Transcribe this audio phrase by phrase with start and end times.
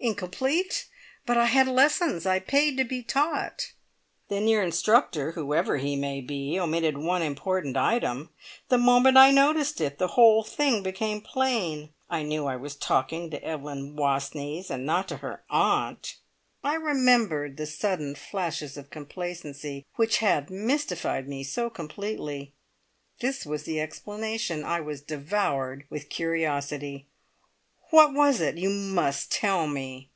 [0.00, 0.86] "Incomplete?
[1.24, 2.26] But I had lessons.
[2.26, 3.72] I paid to be taught."
[4.28, 8.28] "Then your instructor, whoever he may be, omitted one important item.
[8.68, 11.94] The moment I noticed it, the whole thing became plain.
[12.10, 16.16] I knew I was talking to Evelyn Wastneys, and not to her aunt."
[16.62, 22.52] I remembered the sudden flashes of complacency which had mystified me so completely.
[23.20, 24.64] This was the explanation!
[24.64, 27.06] I was devoured with curiosity.
[27.90, 28.58] "What was it?
[28.58, 30.08] You must tell me!"